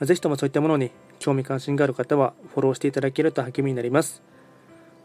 [0.00, 4.22] ぜひともそういったものに興味関心がある方はフォローしていただけると励みになります。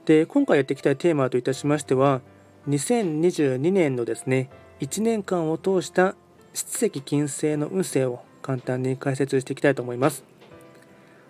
[0.06, 2.22] で今回やっていきたいテーマといたしましては
[2.68, 4.50] 2022年のですね
[4.82, 6.16] 1年間を通した
[6.54, 10.24] 七石金星の運勢を簡単に解説していきたいと思います。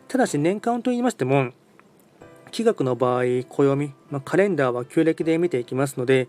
[0.07, 1.51] ただし年間と言いましても
[2.51, 6.27] 気学の場合暦、まあ、カレンダーは旧暦で見ていきますので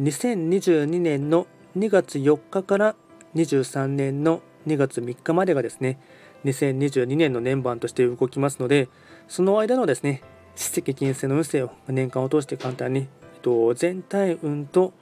[0.00, 1.46] 2022年の
[1.76, 2.96] 2月4日から
[3.36, 6.00] 23年の2月3日までがですね
[6.44, 8.88] 2022年の年番として動きますので
[9.28, 10.22] その間のですね
[10.56, 14.92] 史跡金星の運勢を年間を通して簡単に、えっと、全体運と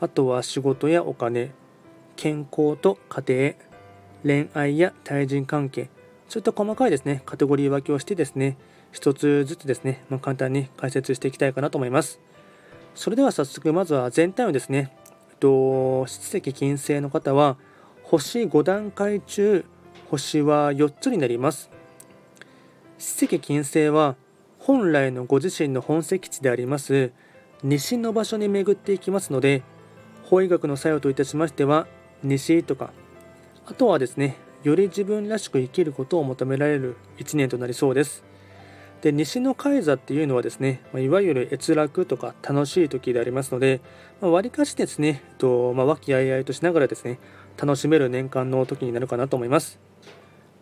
[0.00, 1.52] あとは仕事やお金
[2.16, 3.54] 健康と家
[4.24, 5.90] 庭恋愛や対人関係
[6.28, 8.56] そういった細かいですねカテゴリー分けをしてですね
[8.94, 12.20] 一つずつですね、まあ、簡単に解説していきたいかなと思います。
[12.94, 14.92] それでは早速まずは全体運ですね。
[15.30, 17.56] えっと七石金星の方は
[18.04, 19.64] 星5段階中
[20.16, 21.70] 星は4つになります。
[22.98, 24.16] 七石金星は
[24.58, 27.12] 本来のご自身の本石地であります。
[27.62, 29.62] 西の場所に巡っていきますので
[30.24, 31.86] 法医学の作用といたしましては
[32.22, 32.92] 西とか
[33.66, 38.24] あとはですねより自分らしく生きることを求められる1年となりそうです。
[39.02, 43.82] で西の海座っていうのはですねいわゆる閲楽とか楽しい時でありますので
[44.20, 47.18] わり、かしですね、とまあ、和気あいあいとしながらですね
[47.58, 49.78] 楽しめる年間の時になるかなと思います。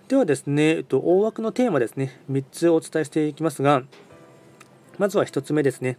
[0.08, 3.82] ではですね、えっと、大枠のテーマですね、3つお伝えしていきますが、
[4.98, 5.96] まずは1つ目ですね。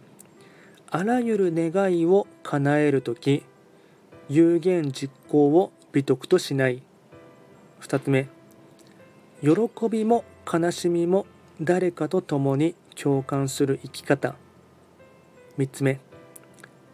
[0.90, 3.42] あらゆる願いを叶えるとき、
[4.28, 6.82] 有言実行を美徳としない。
[7.80, 8.28] 2つ目、
[9.42, 9.50] 喜
[9.90, 11.26] びも悲しみも
[11.60, 14.36] 誰かと共に共感する生き方。
[15.58, 15.98] 3つ目、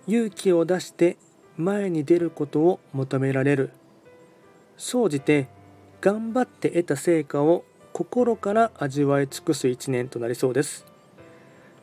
[0.06, 1.18] 勇気を出して
[1.56, 3.70] 前に出ることを求められる。
[4.76, 5.48] 総じて
[6.00, 10.86] 頑張って得た成果を心から味わい尽くす1年となりそうです。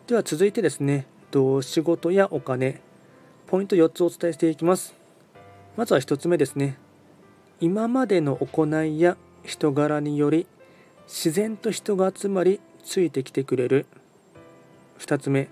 [0.08, 1.06] では続いてですね
[1.62, 2.82] 仕事やお金。
[3.46, 4.96] ポイント4つお伝えしていきます。
[5.76, 6.80] まずは1つ目ですね。
[7.60, 10.48] 今までの行いや人柄により
[11.06, 13.86] 自然と人が集まりついてきてくれる。
[14.98, 15.50] 2つ目。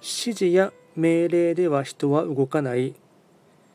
[0.00, 2.94] 指示や命令では人は動かない。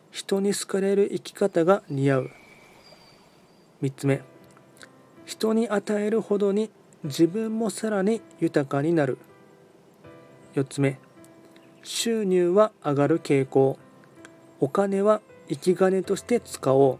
[0.09, 2.31] 人に好かれる生き方が似合う。
[3.81, 4.22] 3つ目。
[5.25, 6.69] 人に与えるほどに
[7.03, 9.17] 自分もさらに豊かになる。
[10.56, 11.00] 4つ目。
[11.84, 13.78] 収入は上がる傾向。
[14.59, 16.97] お金は生き金として使おう。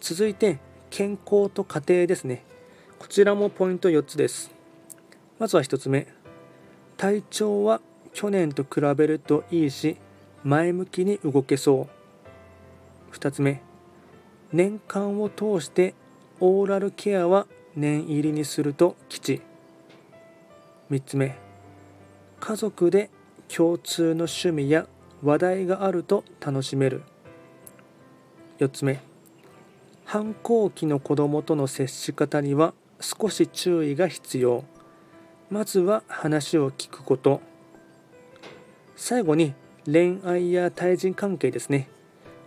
[0.00, 0.58] 続いて
[0.90, 2.44] 健康と家庭ですね。
[2.98, 4.50] こちらもポイント4つです。
[5.38, 6.06] まずは1つ目。
[6.98, 7.80] 体調は
[8.12, 9.96] 去年と比べるといいし
[10.44, 11.88] 前向きに動けそ
[13.10, 13.16] う。
[13.16, 13.62] 2つ目。
[14.52, 15.94] 年間を通して
[16.40, 17.46] オーラルケアは
[17.76, 19.42] 念入りにすると吉。
[20.90, 21.36] 3つ目。
[22.40, 23.10] 家族で
[23.46, 24.88] 共通の趣味や
[25.22, 27.02] 話題があると楽しめる。
[28.58, 29.00] 4つ目。
[30.04, 34.64] 反抗期の子供との接し方には少し注意が必要。
[35.48, 37.40] まずは話を聞くこと。
[38.96, 41.88] 最後に恋愛や対人関係ですね。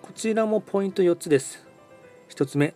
[0.02, 1.66] こちらもポイント4つです。
[2.30, 2.74] 1つ目。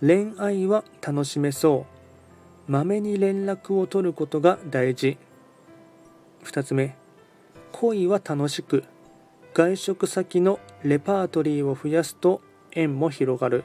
[0.00, 1.86] 恋愛は楽しめそ
[2.68, 2.72] う。
[2.72, 5.18] まめに連絡を取ることが大事。
[6.44, 6.96] 2つ目。
[7.72, 8.84] 恋は楽しく。
[9.52, 12.40] 外食先のレパートリーを増やすと
[12.72, 13.64] 縁も広がる。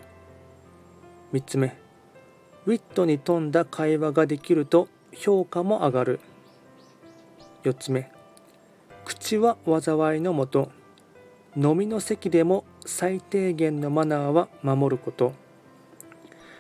[1.34, 1.78] 3つ目。
[2.66, 6.20] ウィットに富んだ会話ができると評価も上がる。
[7.64, 8.12] 4つ目。
[9.06, 10.72] 口は災いのもと。
[11.56, 15.34] 飲みの席でも最低限のマナーは守ること。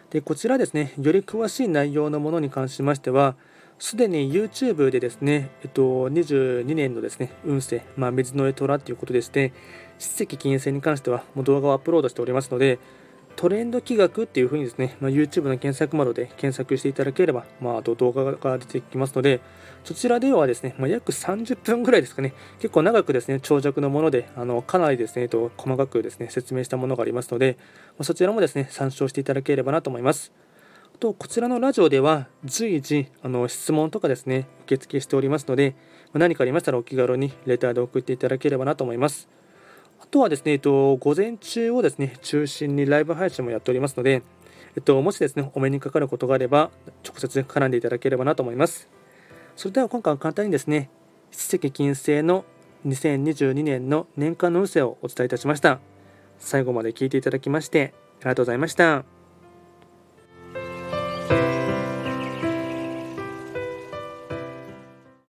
[0.09, 3.35] でこちらですねより詳しい内容のものに関しましては
[3.77, 9.51] すでに YouTube でですね、えっと、22年のですね運勢、まあ、水の絵虎ということでして、
[9.99, 12.79] 史跡金星に関してはもう動画をアップロードしておりますので、
[13.35, 19.41] トレンド企画っていうふうにですね、まあ、YouTube の検索窓で検索していただければ、まあ、と動画が出てきますので、
[19.83, 30.31] そちらではですね、まあ、約30分ぐらいですかね、結構長くですね、長尺のもので、あのかなりですね、と細かくですね、説明したものがありますので、まあ、そちらもですね、参照していただければなと思います。
[30.95, 35.75] あとこちらのラジオでは随時あの質問とかですね受付しておりますので
[36.13, 39.27] ま何かありましたらお気軽にレターで送っていただければなと思います
[39.99, 44.23] あとはですね、えっと、午前中をですね中心にライブ配信もやっておりますので、
[44.75, 46.71] えっと、もしですねお目にかかることがあれば
[47.03, 48.89] 直接絡んでいただければなと思います
[49.55, 50.89] それでは今回は簡単にですね
[51.31, 52.45] 七石金星の
[52.85, 55.79] 2022年の年間の運勢をお伝えいたしました
[56.39, 59.14] 最後まで聞いていただきましてありがとうございました。